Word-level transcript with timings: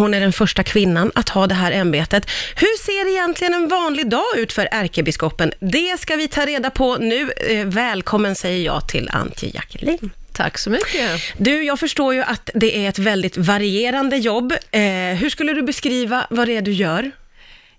Hon 0.00 0.14
är 0.14 0.20
den 0.20 0.32
första 0.32 0.62
kvinnan 0.62 1.12
att 1.14 1.28
ha 1.28 1.46
det 1.46 1.54
här 1.54 1.72
ämbetet. 1.72 2.30
Hur 2.56 2.78
ser 2.84 3.10
egentligen 3.10 3.54
en 3.54 3.68
vanlig 3.68 4.08
dag 4.10 4.24
ut 4.36 4.52
för 4.52 4.68
ärkebiskopen? 4.70 5.52
Det 5.60 6.00
ska 6.00 6.16
vi 6.16 6.28
ta 6.28 6.46
reda 6.46 6.70
på 6.70 6.96
nu. 6.96 7.32
Eh, 7.32 7.66
Välkommen 7.66 8.34
säger 8.34 8.64
jag 8.64 8.88
till 8.88 9.10
Antje 9.12 9.50
Jackelin. 9.54 10.10
Tack 10.32 10.58
så 10.58 10.70
mycket. 10.70 11.20
Du, 11.38 11.62
jag 11.62 11.78
förstår 11.80 12.14
ju 12.14 12.22
att 12.22 12.50
det 12.54 12.76
är 12.84 12.88
ett 12.88 12.98
väldigt 12.98 13.36
varierande 13.36 14.16
jobb. 14.16 14.52
Eh, 14.70 14.80
hur 15.18 15.30
skulle 15.30 15.52
du 15.52 15.62
beskriva 15.62 16.26
vad 16.30 16.48
det 16.48 16.56
är 16.56 16.62
du 16.62 16.72
gör? 16.72 17.10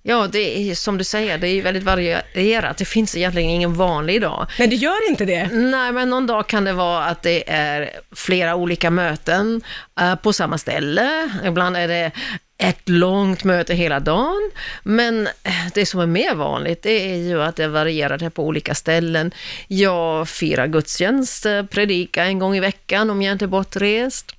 Ja, 0.09 0.27
det 0.31 0.69
är 0.71 0.75
som 0.75 0.97
du 0.97 1.03
säger, 1.03 1.37
det 1.37 1.47
är 1.47 1.53
ju 1.53 1.61
väldigt 1.61 1.83
varierat. 1.83 2.77
Det 2.77 2.85
finns 2.85 3.15
egentligen 3.15 3.49
ingen 3.49 3.73
vanlig 3.73 4.21
dag. 4.21 4.47
Nej, 4.59 4.67
det 4.67 4.75
gör 4.75 5.09
inte 5.09 5.25
det. 5.25 5.47
Nej, 5.47 5.91
men 5.91 6.09
någon 6.09 6.27
dag 6.27 6.47
kan 6.47 6.63
det 6.63 6.73
vara 6.73 7.05
att 7.05 7.21
det 7.23 7.49
är 7.49 7.89
flera 8.15 8.55
olika 8.55 8.89
möten 8.91 9.61
eh, 9.99 10.15
på 10.15 10.33
samma 10.33 10.57
ställe. 10.57 11.29
Ibland 11.45 11.77
är 11.77 11.87
det 11.87 12.11
ett 12.57 12.89
långt 12.89 13.43
möte 13.43 13.73
hela 13.73 13.99
dagen. 13.99 14.51
Men 14.83 15.27
eh, 15.27 15.51
det 15.73 15.85
som 15.85 15.99
är 15.99 16.05
mer 16.05 16.35
vanligt, 16.35 16.83
det 16.83 17.11
är 17.11 17.17
ju 17.17 17.41
att 17.43 17.55
det 17.55 17.67
varierar 17.67 18.29
på 18.29 18.43
olika 18.43 18.75
ställen. 18.75 19.31
Jag 19.67 20.29
firar 20.29 20.67
gudstjänst, 20.67 21.45
predikar 21.69 22.25
en 22.25 22.39
gång 22.39 22.55
i 22.55 22.59
veckan 22.59 23.09
om 23.09 23.21
jag 23.21 23.31
inte 23.31 23.45
är 23.45 23.47
bortrest. 23.47 24.35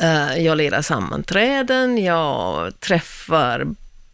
Eh, 0.00 0.38
Jag 0.44 0.56
leder 0.56 0.82
sammanträden, 0.82 1.98
jag 2.04 2.80
träffar 2.80 3.66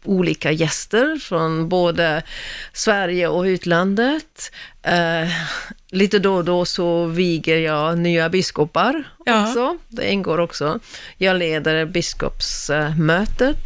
olika 0.04 0.52
gäster 0.52 1.18
från 1.20 1.68
både 1.68 2.22
Sverige 2.72 3.28
och 3.28 3.42
utlandet. 3.42 4.52
Eh, 4.82 5.28
lite 5.90 6.18
då 6.18 6.34
och 6.34 6.44
då 6.44 6.64
så 6.64 7.06
viger 7.06 7.56
jag 7.56 7.98
nya 7.98 8.28
biskopar 8.28 9.02
Ja. 9.26 9.48
också. 9.48 9.78
Det 9.88 10.10
ingår 10.12 10.38
också. 10.40 10.78
Jag 11.18 11.36
leder 11.36 11.84
biskopsmötet. 11.86 13.56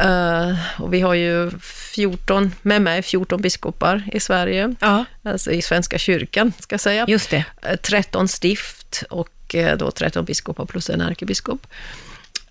Eh, 0.00 0.82
och 0.82 0.94
vi 0.94 1.00
har 1.00 1.14
ju 1.14 1.50
14, 1.94 2.54
med 2.62 2.82
mig 2.82 3.02
14 3.02 3.42
biskopar 3.42 4.02
i 4.12 4.20
Sverige, 4.20 4.74
Ja, 4.80 5.04
alltså 5.24 5.50
i 5.50 5.62
Svenska 5.62 5.98
kyrkan 5.98 6.52
ska 6.58 6.74
jag 6.74 6.80
säga. 6.80 7.04
just 7.08 7.30
det. 7.30 7.44
Eh, 7.62 7.76
13 7.76 8.28
stift 8.28 9.02
och 9.10 9.54
eh, 9.54 9.76
då 9.76 9.90
13 9.90 10.24
biskopar 10.24 10.64
plus 10.64 10.90
en 10.90 11.00
ärkebiskop. 11.00 11.66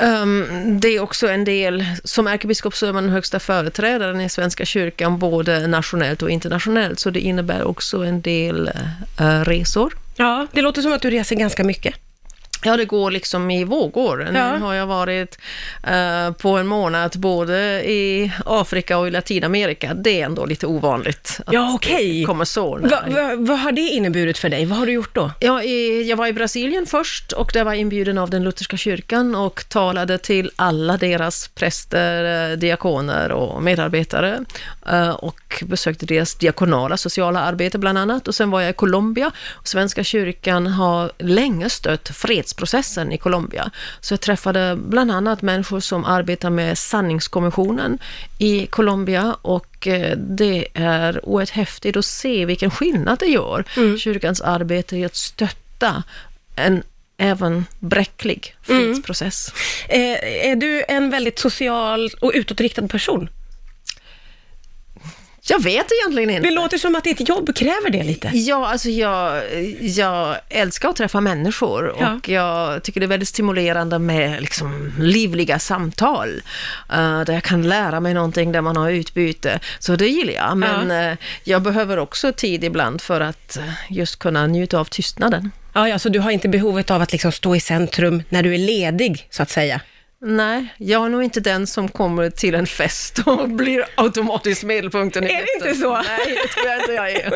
Um, 0.02 0.80
det 0.80 0.88
är 0.88 1.00
också 1.00 1.28
en 1.28 1.44
del, 1.44 1.86
som 2.04 2.28
ärkebiskop 2.28 2.76
så 2.76 2.86
är 2.86 2.94
man 2.94 3.04
den 3.04 3.12
högsta 3.12 3.40
företrädaren 3.40 4.22
i 4.22 4.30
Svenska 4.30 4.66
kyrkan, 4.66 5.20
både 5.20 5.68
nationellt 5.68 6.22
och 6.22 6.30
internationellt, 6.30 7.00
så 7.00 7.10
det 7.10 7.20
innebär 7.20 7.64
också 7.64 7.98
en 7.98 8.22
del 8.22 8.72
uh, 9.22 9.44
resor. 9.44 9.94
Ja, 10.16 10.48
det 10.52 10.62
låter 10.62 10.82
som 10.82 10.94
att 10.94 11.02
du 11.02 11.10
reser 11.10 11.36
ganska 11.36 11.64
mycket. 11.64 11.96
Ja, 12.64 12.78
det 12.78 12.86
går 12.86 13.12
liksom 13.12 13.52
i 13.52 13.64
vågor. 13.64 14.22
Ja. 14.34 14.58
Nu 14.58 14.60
har 14.66 14.74
jag 14.74 14.88
varit 14.88 15.38
eh, 15.84 16.32
på 16.32 16.50
en 16.58 16.68
månad 16.68 17.14
både 17.18 17.56
i 17.92 18.32
Afrika 18.46 18.98
och 18.98 19.08
i 19.08 19.12
Latinamerika. 19.12 19.94
Det 19.94 20.22
är 20.22 20.26
ändå 20.26 20.46
lite 20.46 20.68
ovanligt 20.68 21.40
att 21.46 21.54
Ja, 21.54 21.74
okej. 21.76 22.20
det 22.20 22.26
kommer 22.26 22.46
så. 22.46 22.78
Va, 22.78 23.04
va, 23.08 23.36
vad 23.38 23.60
har 23.60 23.72
det 23.72 23.82
inneburit 23.82 24.38
för 24.38 24.50
dig? 24.50 24.66
Vad 24.66 24.78
har 24.78 24.86
du 24.86 24.92
gjort 24.92 25.16
då? 25.16 25.32
Ja, 25.40 25.64
i, 25.64 26.10
jag 26.10 26.18
var 26.18 26.28
i 26.28 26.34
Brasilien 26.34 26.86
först 26.86 27.32
och 27.32 27.52
där 27.54 27.64
var 27.64 27.74
inbjuden 27.74 28.18
av 28.18 28.30
den 28.30 28.44
lutherska 28.44 28.78
kyrkan 28.78 29.36
och 29.36 29.66
talade 29.70 30.18
till 30.18 30.52
alla 30.56 30.98
deras 30.98 31.48
präster, 31.48 32.52
eh, 32.52 32.58
diakoner 32.58 33.32
och 33.32 33.64
medarbetare 33.64 34.46
eh, 34.90 35.10
och 35.10 35.64
besökte 35.66 36.06
deras 36.06 36.36
diakonala 36.36 36.98
sociala 36.98 37.40
arbete 37.40 37.78
bland 37.78 37.98
annat. 37.98 38.28
Och 38.28 38.36
sen 38.36 38.52
var 38.52 38.62
jag 38.62 38.70
i 38.70 38.74
Colombia 38.74 39.32
Svenska 39.64 40.04
kyrkan 40.04 40.68
har 40.68 41.12
länge 41.18 41.70
stött 41.70 42.10
fredsprocessen 42.52 43.12
i 43.12 43.18
Colombia. 43.18 43.72
Så 44.02 44.14
jag 44.14 44.22
träffade 44.22 44.76
bland 44.76 45.12
annat 45.12 45.42
människor 45.42 45.80
som 45.80 46.06
arbetar 46.06 46.50
med 46.50 46.78
sanningskommissionen 46.78 48.00
i 48.40 48.68
Colombia 48.68 49.36
och 49.42 49.88
eh, 49.88 50.18
det 50.18 50.68
är 50.74 51.26
oerhört 51.26 51.50
häftigt 51.50 51.98
att 51.98 52.06
se 52.06 52.46
vilken 52.46 52.72
skillnad 52.72 53.20
det 53.20 53.26
gör, 53.26 53.64
kyrkans 53.98 54.42
arbete 54.42 54.98
i 54.98 55.06
att 55.06 55.16
stötta 55.16 56.04
en 56.56 56.84
även 57.18 57.66
bräcklig 57.80 58.56
fredsprocess. 58.64 59.54
Eh, 59.90 60.48
är 60.50 60.56
du 60.56 60.84
en 60.88 61.10
väldigt 61.10 61.40
social 61.40 62.10
och 62.22 62.32
utåtriktad 62.34 62.88
person? 62.88 63.30
Jag 65.50 65.64
vet 65.64 65.86
egentligen 66.02 66.30
inte. 66.30 66.42
Det 66.50 66.54
låter 66.56 66.78
som 66.78 66.96
att 66.96 67.04
ditt 67.04 67.30
jobb 67.30 67.56
kräver 67.56 67.90
det 67.90 68.04
lite. 68.04 68.32
Ja, 68.34 68.68
alltså 68.68 68.90
jag, 68.90 69.42
jag 69.82 70.36
älskar 70.50 70.90
att 70.90 70.96
träffa 70.96 71.22
människor 71.22 71.96
Ja. 72.00 72.14
och 72.14 72.30
jag 72.30 72.84
tycker 72.84 73.00
det 73.00 73.06
är 73.06 73.08
väldigt 73.08 73.30
stimulerande 73.30 74.00
med 74.00 74.42
liksom 74.42 74.94
livliga 75.00 75.60
samtal, 75.60 76.42
eh, 76.90 77.22
där 77.22 77.34
jag 77.34 77.44
kan 77.44 77.62
lära 77.70 78.00
mig 78.00 78.14
någonting, 78.14 78.52
där 78.52 78.62
man 78.62 78.78
har 78.78 78.92
utbyte. 78.92 79.60
Så 79.80 79.96
det 79.96 80.08
gillar 80.08 80.34
jag, 80.34 80.58
men 80.58 80.92
eh, 81.12 81.18
jag 81.44 81.62
behöver 81.62 82.00
också 82.00 82.32
tid 82.32 82.64
ibland 82.64 83.02
för 83.02 83.22
att 83.22 83.58
eh, 83.58 83.64
just 83.90 84.20
kunna 84.20 84.48
njuta 84.48 84.80
av 84.80 84.86
tystnaden. 84.86 85.52
Ja, 85.74 85.90
ja, 85.90 86.00
så 86.00 86.10
du 86.10 86.20
har 86.20 86.32
inte 86.32 86.50
behovet 86.50 86.92
av 86.92 87.02
att 87.02 87.12
liksom 87.12 87.32
stå 87.32 87.56
i 87.56 87.60
centrum 87.60 88.24
när 88.30 88.44
du 88.44 88.54
är 88.54 88.58
ledig, 88.58 89.28
så 89.30 89.44
att 89.44 89.50
säga? 89.50 89.82
Nej, 90.24 90.74
jag 90.78 91.06
är 91.06 91.10
nog 91.10 91.24
inte 91.24 91.40
den 91.40 91.68
som 91.68 91.90
kommer 91.90 92.30
till 92.30 92.56
en 92.56 92.68
fest 92.68 93.20
och 93.26 93.50
blir 93.50 93.86
automatiskt 93.96 94.64
medelpunkten 94.64 95.24
Är 95.24 95.28
det 95.28 95.68
inte 95.68 95.82
så? 95.82 95.94
Nej, 95.94 96.38
det 96.42 96.48
tror 96.48 96.68
jag 96.68 96.80
inte 96.80 96.92
jag 96.94 97.12
är. 97.12 97.34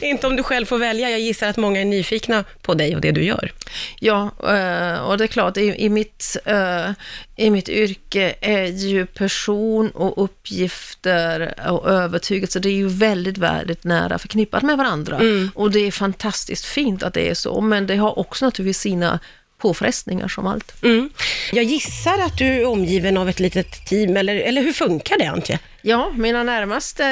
inte 0.04 0.26
om 0.26 0.36
du 0.36 0.42
själv 0.42 0.66
får 0.66 0.78
välja. 0.78 1.10
Jag 1.10 1.20
gissar 1.20 1.48
att 1.48 1.56
många 1.56 1.80
är 1.80 1.84
nyfikna 1.84 2.44
på 2.62 2.74
dig 2.74 2.94
och 2.94 3.00
det 3.00 3.10
du 3.10 3.24
gör. 3.24 3.52
Ja, 4.00 4.22
eh, 4.22 4.98
och 4.98 5.18
det 5.18 5.24
är 5.24 5.28
klart, 5.28 5.56
i, 5.56 5.88
mitt, 5.88 6.36
eh, 6.44 6.90
i 7.36 7.50
mitt 7.50 7.68
yrke 7.68 8.34
är 8.40 8.66
ju 8.66 9.06
person 9.06 9.90
och 9.90 10.24
uppgifter 10.24 11.54
och 11.70 11.88
övertygelse, 11.88 12.60
det 12.60 12.68
är 12.68 12.74
ju 12.74 12.88
väldigt, 12.88 13.38
väldigt 13.38 13.84
nära 13.84 14.18
förknippat 14.18 14.62
med 14.62 14.78
varandra. 14.78 15.20
Och 15.54 15.70
det 15.70 15.86
är 15.86 15.90
fantastiskt 15.90 16.64
fint 16.64 17.02
att 17.02 17.14
det 17.14 17.30
är 17.30 17.34
så, 17.34 17.60
men 17.60 17.86
det 17.86 17.96
har 17.96 18.18
också 18.18 18.44
naturligtvis 18.44 18.78
sina 18.78 19.20
påfrestningar 19.62 20.28
som 20.28 20.46
allt. 20.46 20.82
Mm. 20.82 21.10
Jag 21.52 21.64
gissar 21.64 22.18
att 22.18 22.38
du 22.38 22.46
är 22.46 22.66
omgiven 22.66 23.16
av 23.16 23.28
ett 23.28 23.40
litet 23.40 23.86
team, 23.86 24.16
eller, 24.16 24.36
eller 24.36 24.62
hur 24.62 24.72
funkar 24.72 25.18
det, 25.18 25.26
Antje? 25.26 25.58
Ja, 25.82 26.12
mina 26.16 26.42
närmaste 26.42 27.04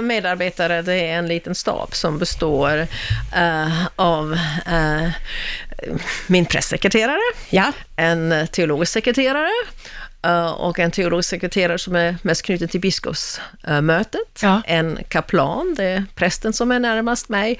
medarbetare, 0.00 0.82
det 0.82 0.94
är 0.94 1.18
en 1.18 1.28
liten 1.28 1.54
stab 1.54 1.94
som 1.94 2.18
består 2.18 2.86
eh, 3.36 3.86
av 3.96 4.38
eh, 4.66 5.10
min 6.26 6.46
pressekreterare, 6.46 7.20
Ja, 7.50 7.72
en 7.96 8.46
teologisk 8.52 8.92
sekreterare 8.92 9.50
och 10.56 10.78
en 10.78 10.90
teologisk 10.90 11.28
sekreterare 11.30 11.78
som 11.78 11.96
är 11.96 12.16
mest 12.22 12.42
knuten 12.42 12.68
till 12.68 12.80
biskopsmötet. 12.80 14.38
Ja. 14.42 14.62
En 14.66 14.98
kaplan, 15.08 15.74
det 15.76 15.84
är 15.84 16.04
prästen 16.14 16.52
som 16.52 16.70
är 16.72 16.78
närmast 16.80 17.28
mig. 17.28 17.58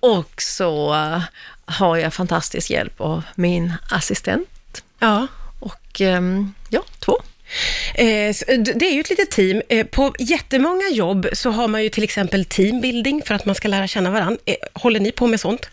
Och 0.00 0.42
så 0.42 0.94
eh, 0.94 1.20
har 1.66 1.96
jag 1.96 2.14
fantastisk 2.14 2.70
hjälp 2.70 3.00
av 3.00 3.22
min 3.34 3.72
assistent. 3.90 4.82
ja. 4.98 5.26
Och 5.60 6.00
ehm, 6.00 6.54
ja, 6.68 6.82
två. 6.98 7.18
Eh, 7.94 8.34
det 8.74 8.86
är 8.86 8.92
ju 8.94 9.00
ett 9.00 9.10
litet 9.10 9.30
team. 9.30 9.62
Eh, 9.68 9.86
På 9.86 10.14
jättemånga 10.18 10.88
jobb 10.92 11.26
så 11.32 11.50
har 11.50 11.68
man 11.68 11.82
ju 11.82 11.88
till 11.88 12.04
exempel 12.04 12.44
teambuilding 12.44 13.22
för 13.26 13.34
att 13.34 13.46
man 13.46 13.54
ska 13.54 13.68
lära 13.68 13.86
känna 13.86 14.10
varandra. 14.10 14.36
Eh, 14.44 14.54
Håller 14.72 15.00
ni 15.00 15.12
på 15.12 15.26
med 15.26 15.40
sånt? 15.40 15.68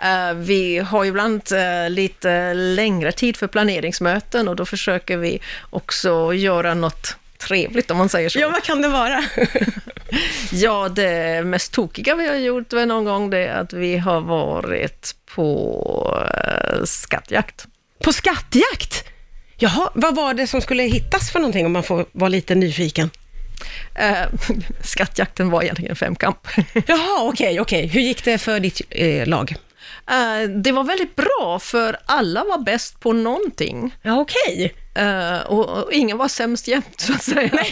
Eh, 0.00 0.34
vi 0.34 0.78
har 0.78 1.04
ju 1.04 1.10
ibland 1.10 1.42
eh, 1.52 1.90
lite 1.90 2.54
längre 2.54 3.12
tid 3.12 3.36
för 3.36 3.46
planeringsmöten 3.46 4.48
och 4.48 4.56
då 4.56 4.66
försöker 4.66 5.16
vi 5.16 5.40
också 5.70 6.34
göra 6.34 6.74
något 6.74 7.16
trevligt 7.38 7.90
om 7.90 7.96
man 7.96 8.08
säger 8.08 8.28
så. 8.28 8.38
Ja, 8.38 8.48
vad 8.48 8.62
kan 8.62 8.82
det 8.82 8.88
vara? 8.88 9.24
Ja, 10.52 10.88
det 10.88 11.44
mest 11.44 11.72
tokiga 11.72 12.14
vi 12.14 12.28
har 12.28 12.34
gjort 12.34 12.72
var 12.72 12.86
någon 12.86 13.04
gång 13.04 13.30
det 13.30 13.38
är 13.38 13.60
att 13.60 13.72
vi 13.72 13.98
har 13.98 14.20
varit 14.20 15.14
på 15.34 16.26
eh, 16.34 16.84
skattjakt. 16.84 17.66
På 18.02 18.12
skattjakt? 18.12 19.04
Jaha, 19.56 19.90
vad 19.94 20.16
var 20.16 20.34
det 20.34 20.46
som 20.46 20.60
skulle 20.60 20.82
hittas 20.82 21.30
för 21.30 21.38
någonting 21.38 21.66
om 21.66 21.72
man 21.72 21.82
får 21.82 22.06
vara 22.12 22.28
lite 22.28 22.54
nyfiken? 22.54 23.10
Eh, 23.94 24.16
skattjakten 24.82 25.50
var 25.50 25.62
egentligen 25.62 25.90
en 25.90 25.96
femkamp. 25.96 26.48
Jaha, 26.86 27.22
okej, 27.22 27.60
okej. 27.60 27.86
Hur 27.86 28.00
gick 28.00 28.24
det 28.24 28.38
för 28.38 28.60
ditt 28.60 28.80
eh, 28.90 29.26
lag? 29.26 29.56
Eh, 30.10 30.48
det 30.62 30.72
var 30.72 30.84
väldigt 30.84 31.16
bra 31.16 31.58
för 31.62 31.96
alla 32.06 32.44
var 32.44 32.58
bäst 32.58 33.00
på 33.00 33.12
någonting. 33.12 33.94
Ja, 34.02 34.20
okej. 34.20 34.74
Eh, 34.94 35.38
och, 35.38 35.68
och 35.68 35.92
ingen 35.92 36.18
var 36.18 36.28
sämst 36.28 36.68
jämt 36.68 37.00
så 37.00 37.12
att 37.12 37.22
säga. 37.22 37.50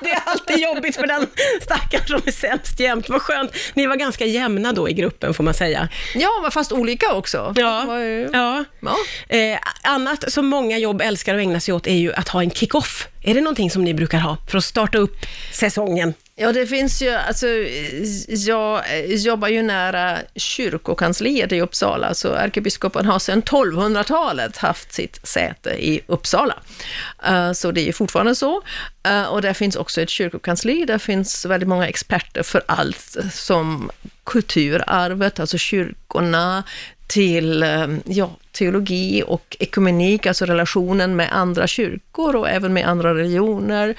Det 0.00 0.10
är 0.10 0.22
alltid 0.26 0.58
jobbigt 0.58 0.96
för 0.96 1.06
den 1.06 1.26
stackaren 1.62 2.06
som 2.06 2.20
är 2.26 2.30
sämst 2.32 2.80
jämt. 2.80 3.08
Vad 3.08 3.22
skönt. 3.22 3.52
Ni 3.74 3.86
var 3.86 3.96
ganska 3.96 4.24
jämna 4.24 4.72
då 4.72 4.88
i 4.88 4.92
gruppen, 4.92 5.34
får 5.34 5.44
man 5.44 5.54
säga. 5.54 5.88
Ja, 6.14 6.50
fast 6.52 6.72
olika 6.72 7.12
också. 7.14 7.52
Var 7.86 7.98
ju- 7.98 8.28
ja. 8.32 8.64
Ja. 8.80 8.96
Eh, 9.36 9.58
annat 9.82 10.32
som 10.32 10.46
många 10.46 10.78
jobb 10.78 11.00
älskar 11.00 11.34
att 11.34 11.40
ägna 11.40 11.60
sig 11.60 11.74
åt 11.74 11.86
är 11.86 11.94
ju 11.94 12.12
att 12.12 12.28
ha 12.28 12.42
en 12.42 12.50
kick-off. 12.50 13.08
Är 13.22 13.34
det 13.34 13.40
någonting 13.40 13.70
som 13.70 13.84
ni 13.84 13.94
brukar 13.94 14.18
ha 14.18 14.36
för 14.50 14.58
att 14.58 14.64
starta 14.64 14.98
upp 14.98 15.16
säsongen? 15.52 16.14
Ja, 16.40 16.52
det 16.52 16.66
finns 16.66 17.02
ju, 17.02 17.10
alltså, 17.10 17.46
jag 18.28 18.94
eh, 18.94 19.14
jobbar 19.14 19.48
ju 19.48 19.62
nära 19.62 20.18
kyrkokansliet 20.36 21.52
i 21.52 21.60
Uppsala, 21.60 22.14
så 22.14 22.32
ärkebiskopen 22.32 23.06
har 23.06 23.18
sedan 23.18 23.42
1200-talet 23.42 24.56
haft 24.56 24.92
sitt 24.92 25.28
säte 25.28 25.70
i 25.70 26.00
Uppsala. 26.06 26.54
Eh, 27.26 27.52
så 27.52 27.72
det 27.72 27.88
är 27.88 27.92
fortfarande 27.92 28.34
så. 28.34 28.62
Eh, 29.02 29.22
och 29.22 29.42
där 29.42 29.52
finns 29.52 29.76
också 29.76 30.00
ett 30.00 30.10
kyrkokansli, 30.10 30.84
där 30.84 30.98
finns 30.98 31.44
väldigt 31.44 31.68
många 31.68 31.88
experter 31.88 32.42
för 32.42 32.62
allt 32.66 33.16
som 33.32 33.90
kulturarvet, 34.24 35.40
alltså 35.40 35.58
kyrkorna, 35.58 36.64
till 37.06 37.64
ja, 38.04 38.30
teologi 38.52 39.22
och 39.26 39.56
ekumenik, 39.60 40.26
alltså 40.26 40.44
relationen 40.44 41.16
med 41.16 41.28
andra 41.32 41.66
kyrkor 41.66 42.36
och 42.36 42.48
även 42.48 42.72
med 42.72 42.88
andra 42.88 43.14
religioner. 43.14 43.94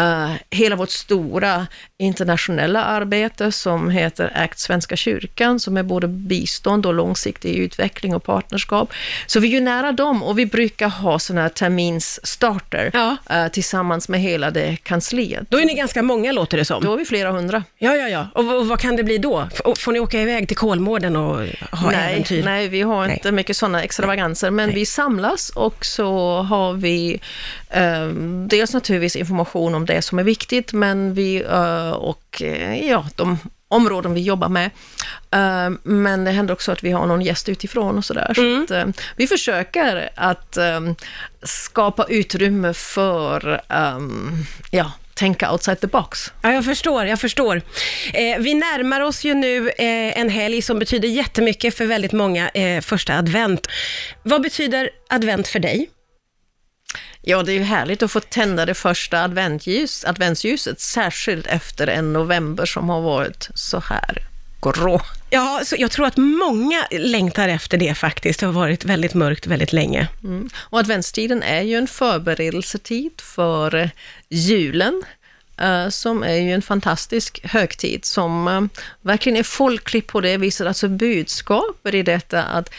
Uh, 0.00 0.32
hela 0.50 0.76
vårt 0.76 0.90
stora 0.90 1.66
internationella 1.98 2.84
arbete 2.84 3.52
som 3.52 3.90
heter 3.90 4.32
ACT 4.34 4.58
Svenska 4.58 4.96
kyrkan, 4.96 5.60
som 5.60 5.76
är 5.76 5.82
både 5.82 6.08
bistånd 6.08 6.86
och 6.86 6.94
långsiktig 6.94 7.54
utveckling 7.54 8.14
och 8.14 8.24
partnerskap. 8.24 8.92
Så 9.26 9.40
vi 9.40 9.48
är 9.48 9.52
ju 9.52 9.60
nära 9.60 9.92
dem 9.92 10.22
och 10.22 10.38
vi 10.38 10.46
brukar 10.46 10.88
ha 10.88 11.18
sådana 11.18 11.42
här 11.42 11.48
terminsstarter 11.48 12.90
ja. 12.92 13.16
uh, 13.30 13.48
tillsammans 13.48 14.08
med 14.08 14.20
hela 14.20 14.50
det 14.50 14.76
kansliet. 14.82 15.46
Då 15.48 15.60
är 15.60 15.64
ni 15.64 15.74
ganska 15.74 16.02
många 16.02 16.32
låter 16.32 16.56
det 16.56 16.64
som. 16.64 16.84
Då 16.84 16.92
är 16.92 16.96
vi 16.96 17.04
flera 17.04 17.30
hundra. 17.30 17.64
Ja, 17.78 17.96
ja, 17.96 18.08
ja. 18.08 18.28
Och, 18.34 18.58
och 18.58 18.66
vad 18.66 18.80
kan 18.80 18.96
det 18.96 19.04
bli 19.04 19.18
då? 19.18 19.48
Får 19.78 19.92
ni 19.92 20.00
åka 20.00 20.20
iväg 20.20 20.48
till 20.48 20.56
Kolmården 20.56 21.16
och 21.16 21.46
ha 21.72 21.90
nej, 21.90 22.12
äventyr? 22.12 22.44
Nej, 22.44 22.68
vi 22.68 22.82
har 22.82 23.06
nej. 23.06 23.16
inte 23.16 23.32
mycket 23.32 23.56
sådana 23.56 23.82
extravaganser, 24.00 24.50
men 24.50 24.68
nej. 24.68 24.74
vi 24.74 24.86
samlas 24.86 25.50
och 25.50 25.84
så 25.86 26.42
har 26.42 26.72
vi 26.72 27.20
uh, 27.76 28.14
dels 28.46 28.74
naturligtvis 28.74 29.16
information 29.16 29.74
om 29.74 29.86
det 29.86 30.02
som 30.02 30.18
är 30.18 30.24
viktigt, 30.24 30.72
men 30.72 31.14
vi, 31.14 31.44
uh, 31.44 31.90
och 31.90 32.42
uh, 32.44 32.88
ja, 32.88 33.06
de 33.16 33.38
områden 33.68 34.14
vi 34.14 34.20
jobbar 34.20 34.48
med. 34.48 34.70
Uh, 35.34 35.78
men 35.82 36.24
det 36.24 36.30
händer 36.30 36.54
också 36.54 36.72
att 36.72 36.84
vi 36.84 36.90
har 36.90 37.06
någon 37.06 37.22
gäst 37.22 37.48
utifrån 37.48 37.98
och 37.98 38.04
sådär. 38.04 38.38
Mm. 38.38 38.66
Så 38.68 38.74
att, 38.74 38.86
uh, 38.86 38.92
vi 39.16 39.26
försöker 39.26 40.10
att 40.14 40.56
um, 40.56 40.96
skapa 41.42 42.04
utrymme 42.08 42.74
för 42.74 43.60
um, 43.68 44.46
ja, 44.70 44.92
tänka 45.20 45.52
outside 45.52 45.80
the 45.80 45.86
box. 45.86 46.32
Ja, 46.42 46.52
jag 46.52 46.64
förstår, 46.64 47.06
jag 47.06 47.20
förstår. 47.20 47.56
Eh, 48.12 48.38
vi 48.38 48.54
närmar 48.54 49.00
oss 49.00 49.24
ju 49.24 49.34
nu 49.34 49.68
eh, 49.68 50.18
en 50.18 50.28
helg 50.28 50.62
som 50.62 50.78
betyder 50.78 51.08
jättemycket 51.08 51.74
för 51.74 51.86
väldigt 51.86 52.12
många, 52.12 52.48
eh, 52.48 52.80
första 52.80 53.18
advent. 53.18 53.66
Vad 54.22 54.42
betyder 54.42 54.90
advent 55.08 55.48
för 55.48 55.58
dig? 55.58 55.90
Ja, 57.22 57.42
det 57.42 57.52
är 57.52 57.54
ju 57.54 57.62
härligt 57.62 58.02
att 58.02 58.12
få 58.12 58.20
tända 58.20 58.66
det 58.66 58.74
första 58.74 59.24
adventljus, 59.24 60.04
adventsljuset, 60.04 60.80
särskilt 60.80 61.46
efter 61.46 61.86
en 61.86 62.12
november 62.12 62.66
som 62.66 62.88
har 62.88 63.00
varit 63.00 63.48
så 63.54 63.80
här 63.80 64.30
grå. 64.62 65.00
Ja, 65.30 65.60
så 65.64 65.76
jag 65.78 65.90
tror 65.90 66.06
att 66.06 66.16
många 66.16 66.86
längtar 66.90 67.48
efter 67.48 67.78
det 67.78 67.94
faktiskt. 67.94 68.40
Det 68.40 68.46
har 68.46 68.52
varit 68.52 68.84
väldigt 68.84 69.14
mörkt 69.14 69.46
väldigt 69.46 69.72
länge. 69.72 70.08
Mm. 70.24 70.50
Och 70.56 70.78
adventstiden 70.78 71.42
är 71.42 71.62
ju 71.62 71.74
en 71.76 71.86
förberedelsetid 71.86 73.12
för 73.20 73.90
julen, 74.28 75.02
uh, 75.62 75.88
som 75.88 76.22
är 76.22 76.36
ju 76.36 76.52
en 76.52 76.62
fantastisk 76.62 77.40
högtid 77.44 78.04
som 78.04 78.48
uh, 78.48 78.62
verkligen 79.02 79.38
är 79.38 79.42
folklig 79.42 80.06
på 80.06 80.20
det 80.20 80.36
viset, 80.36 80.66
alltså 80.66 80.88
budskapet 80.88 81.94
i 81.94 82.02
detta 82.02 82.42
att 82.42 82.70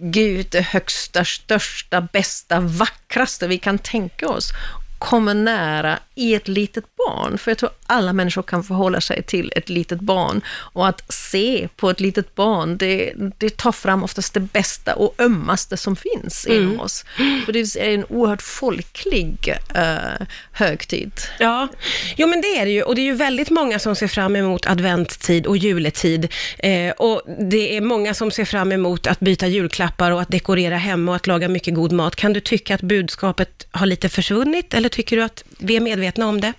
Gud, 0.00 0.46
det 0.50 0.60
högsta, 0.60 1.24
största, 1.24 2.00
bästa, 2.00 2.60
vackraste 2.60 3.46
vi 3.46 3.58
kan 3.58 3.78
tänka 3.78 4.28
oss, 4.28 4.52
kommer 4.98 5.34
nära 5.34 5.98
i 6.14 6.34
ett 6.34 6.48
litet 6.48 6.84
barn. 6.96 7.38
För 7.38 7.50
jag 7.50 7.58
tror 7.58 7.70
alla 7.86 8.12
människor 8.12 8.42
kan 8.42 8.64
förhålla 8.64 9.00
sig 9.00 9.22
till 9.22 9.52
ett 9.56 9.68
litet 9.68 10.00
barn. 10.00 10.40
Och 10.48 10.88
att 10.88 11.12
se 11.12 11.68
på 11.76 11.90
ett 11.90 12.00
litet 12.00 12.34
barn, 12.34 12.78
det, 12.78 13.12
det 13.38 13.56
tar 13.56 13.72
fram 13.72 14.04
oftast 14.04 14.34
det 14.34 14.40
bästa 14.40 14.94
och 14.94 15.14
ömmaste 15.18 15.76
som 15.76 15.96
finns 15.96 16.46
mm. 16.46 16.62
inom 16.62 16.80
oss. 16.80 17.04
För 17.44 17.52
det 17.52 17.76
är 17.76 17.94
en 17.94 18.04
oerhört 18.04 18.42
folklig 18.42 19.54
uh, 19.76 20.26
högtid. 20.52 21.12
Ja, 21.38 21.68
jo 22.16 22.26
men 22.26 22.40
det 22.40 22.58
är 22.58 22.64
det 22.64 22.70
ju. 22.70 22.82
Och 22.82 22.94
det 22.94 23.00
är 23.00 23.04
ju 23.04 23.14
väldigt 23.14 23.50
många 23.50 23.78
som 23.78 23.96
ser 23.96 24.08
fram 24.08 24.36
emot 24.36 24.66
adventtid 24.66 25.46
och 25.46 25.56
juletid. 25.56 26.32
Eh, 26.58 26.90
och 26.90 27.22
det 27.50 27.76
är 27.76 27.80
många 27.80 28.14
som 28.14 28.30
ser 28.30 28.44
fram 28.44 28.72
emot 28.72 29.06
att 29.06 29.20
byta 29.20 29.46
julklappar 29.46 30.10
och 30.10 30.20
att 30.20 30.28
dekorera 30.30 30.76
hemma 30.76 31.12
och 31.12 31.16
att 31.16 31.26
laga 31.26 31.48
mycket 31.48 31.74
god 31.74 31.92
mat. 31.92 32.16
Kan 32.16 32.32
du 32.32 32.40
tycka 32.40 32.74
att 32.74 32.80
budskapet 32.80 33.66
har 33.70 33.86
lite 33.86 34.08
försvunnit 34.08 34.74
eller 34.74 34.87
tycker 34.88 35.16
du 35.16 35.22
att 35.22 35.44
vi 35.58 35.76
är 35.76 35.80
medvetna 35.80 36.26
om 36.26 36.40
det? 36.40 36.52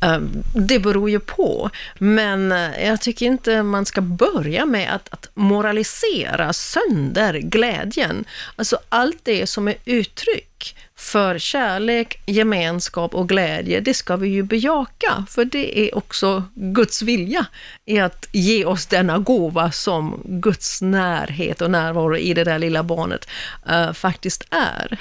Ehm, 0.00 0.42
det 0.54 0.78
beror 0.78 1.10
ju 1.10 1.20
på, 1.20 1.70
men 1.98 2.52
eh, 2.52 2.86
jag 2.86 3.00
tycker 3.00 3.26
inte 3.26 3.62
man 3.62 3.86
ska 3.86 4.00
börja 4.00 4.66
med 4.66 4.94
att, 4.94 5.08
att, 5.12 5.28
moralisera 5.34 6.52
sönder 6.52 7.34
glädjen. 7.34 8.24
Alltså 8.56 8.78
allt 8.88 9.18
det 9.22 9.46
som 9.46 9.68
är 9.68 9.74
uttryck 9.84 10.76
för 11.00 11.38
kärlek, 11.38 12.20
gemenskap 12.26 13.14
och 13.14 13.28
glädje, 13.28 13.80
det 13.80 13.94
ska 13.94 14.16
vi 14.16 14.28
ju 14.28 14.42
bejaka, 14.42 15.24
för 15.28 15.44
det 15.44 15.78
är 15.78 15.96
också 15.96 16.44
Guds 16.54 17.02
vilja 17.02 17.46
i 17.84 17.98
att 17.98 18.26
ge 18.32 18.64
oss 18.64 18.86
denna 18.86 19.18
gåva 19.18 19.70
som 19.70 20.22
Guds 20.24 20.82
närhet 20.82 21.60
och 21.60 21.70
närvaro 21.70 22.16
i 22.16 22.34
det 22.34 22.44
där 22.44 22.58
lilla 22.58 22.82
barnet 22.82 23.28
uh, 23.70 23.92
faktiskt 23.92 24.44
är. 24.50 24.98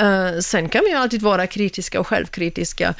Uh, 0.00 0.40
sen 0.40 0.68
kan 0.68 0.84
vi 0.84 0.90
ju 0.90 0.96
alltid 0.96 1.22
vara 1.22 1.46
kritiska 1.46 2.00
och 2.00 2.06
självkritiska 2.06 2.88
uh, 2.88 2.94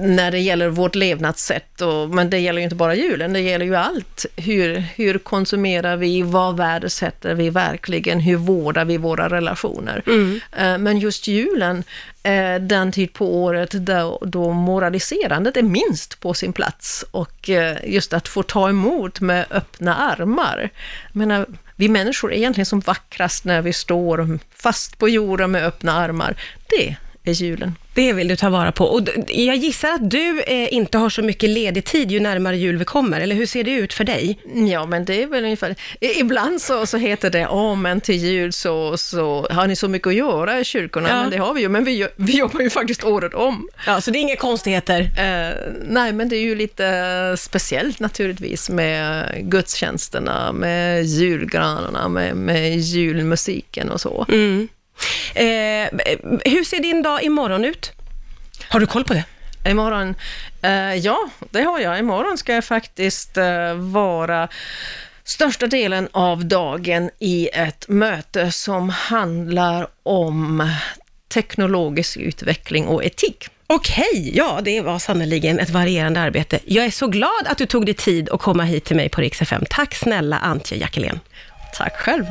när 0.00 0.30
det 0.30 0.38
gäller 0.38 0.68
vårt 0.68 0.94
levnadssätt, 0.94 1.80
och, 1.80 2.10
men 2.10 2.30
det 2.30 2.38
gäller 2.38 2.58
ju 2.58 2.64
inte 2.64 2.76
bara 2.76 2.94
julen, 2.94 3.32
det 3.32 3.40
gäller 3.40 3.66
ju 3.66 3.76
allt. 3.76 4.26
Hur, 4.36 4.84
hur 4.96 5.18
konsumerar 5.18 5.96
vi, 5.96 6.22
vad 6.22 6.56
värdesätter 6.56 7.34
vi 7.34 7.50
verkligen, 7.50 8.20
hur 8.20 8.36
vårdar 8.36 8.84
vi 8.84 8.96
våra 8.96 9.28
relationer? 9.28 10.02
Mm. 10.06 10.82
men 10.82 10.98
just 10.98 11.11
just 11.12 11.28
julen 11.28 11.84
eh, 12.22 12.54
den 12.54 12.92
tid 12.92 13.12
på 13.12 13.42
året 13.44 13.70
då, 13.70 14.18
då 14.26 14.52
moraliserandet 14.52 15.56
är 15.56 15.62
minst 15.62 16.20
på 16.20 16.34
sin 16.34 16.52
plats 16.52 17.04
och 17.10 17.50
eh, 17.50 17.76
just 17.84 18.12
att 18.12 18.28
få 18.28 18.42
ta 18.42 18.68
emot 18.68 19.20
med 19.20 19.46
öppna 19.50 19.96
armar. 19.96 20.70
Jag 21.12 21.16
menar, 21.16 21.46
vi 21.76 21.88
människor 21.88 22.32
är 22.32 22.36
egentligen 22.36 22.66
som 22.66 22.80
vackrast 22.80 23.44
när 23.44 23.62
vi 23.62 23.72
står 23.72 24.38
fast 24.54 24.98
på 24.98 25.08
jorden 25.08 25.50
med 25.50 25.64
öppna 25.64 25.92
armar. 25.92 26.36
Det 26.68 26.96
julen. 27.30 27.74
Det 27.94 28.12
vill 28.12 28.28
du 28.28 28.36
ta 28.36 28.50
vara 28.50 28.72
på. 28.72 28.84
Och 28.84 29.08
jag 29.28 29.56
gissar 29.56 29.88
att 29.88 30.10
du 30.10 30.42
eh, 30.42 30.74
inte 30.74 30.98
har 30.98 31.10
så 31.10 31.22
mycket 31.22 31.50
ledig 31.50 31.84
tid 31.84 32.10
ju 32.10 32.20
närmare 32.20 32.56
jul 32.56 32.76
vi 32.76 32.84
kommer, 32.84 33.20
eller 33.20 33.36
hur 33.36 33.46
ser 33.46 33.64
det 33.64 33.70
ut 33.70 33.92
för 33.92 34.04
dig? 34.04 34.38
Ja, 34.54 34.86
men 34.86 35.04
det 35.04 35.22
är 35.22 35.26
väl 35.26 35.44
ungefär... 35.44 35.76
Ibland 36.00 36.60
så, 36.60 36.86
så 36.86 36.96
heter 36.96 37.30
det, 37.30 37.48
åh, 37.48 37.76
men 37.76 38.00
till 38.00 38.16
jul 38.16 38.52
så, 38.52 38.96
så 38.96 39.46
har 39.50 39.66
ni 39.66 39.76
så 39.76 39.88
mycket 39.88 40.08
att 40.08 40.14
göra 40.14 40.60
i 40.60 40.64
kyrkorna, 40.64 41.08
ja. 41.08 41.20
men 41.20 41.30
det 41.30 41.36
har 41.36 41.54
vi 41.54 41.60
ju, 41.60 41.68
men 41.68 41.84
vi, 41.84 42.08
vi 42.16 42.38
jobbar 42.38 42.60
ju 42.60 42.70
faktiskt 42.70 43.04
året 43.04 43.34
om. 43.34 43.68
Ja, 43.86 44.00
så 44.00 44.10
det 44.10 44.18
är 44.18 44.20
inga 44.20 44.36
konstigheter? 44.36 45.00
Eh, 45.00 45.72
nej, 45.88 46.12
men 46.12 46.28
det 46.28 46.36
är 46.36 46.42
ju 46.42 46.54
lite 46.54 47.36
speciellt 47.38 48.00
naturligtvis 48.00 48.70
med 48.70 49.32
gudstjänsterna, 49.50 50.52
med 50.52 51.04
julgranarna, 51.04 52.08
med, 52.08 52.36
med 52.36 52.78
julmusiken 52.78 53.90
och 53.90 54.00
så. 54.00 54.26
Mm. 54.28 54.68
Eh, 55.34 55.88
hur 56.44 56.64
ser 56.64 56.82
din 56.82 57.02
dag 57.02 57.22
imorgon 57.22 57.64
ut? 57.64 57.92
Har 58.68 58.80
du 58.80 58.86
koll 58.86 59.04
på 59.04 59.14
det? 59.14 59.24
Imorgon? 59.70 60.14
Eh, 60.62 60.94
ja, 60.94 61.28
det 61.50 61.62
har 61.62 61.80
jag. 61.80 61.98
Imorgon 61.98 62.38
ska 62.38 62.54
jag 62.54 62.64
faktiskt 62.64 63.36
eh, 63.36 63.74
vara 63.74 64.48
största 65.24 65.66
delen 65.66 66.08
av 66.12 66.44
dagen 66.44 67.10
i 67.18 67.48
ett 67.52 67.88
möte 67.88 68.52
som 68.52 68.88
handlar 68.88 69.86
om 70.02 70.70
teknologisk 71.28 72.16
utveckling 72.16 72.86
och 72.86 73.04
etik. 73.04 73.48
Okej, 73.66 74.30
ja 74.34 74.60
det 74.62 74.80
var 74.80 74.98
sannerligen 74.98 75.58
ett 75.58 75.70
varierande 75.70 76.20
arbete. 76.20 76.58
Jag 76.64 76.84
är 76.84 76.90
så 76.90 77.06
glad 77.06 77.46
att 77.46 77.58
du 77.58 77.66
tog 77.66 77.86
dig 77.86 77.94
tid 77.94 78.30
att 78.30 78.40
komma 78.40 78.62
hit 78.64 78.84
till 78.84 78.96
mig 78.96 79.08
på 79.08 79.20
Rix 79.20 79.42
FM. 79.42 79.64
Tack 79.70 79.94
snälla 79.94 80.38
Antje 80.38 80.78
Jackelén. 80.78 81.20
Tack 81.74 81.96
själv. 81.96 82.20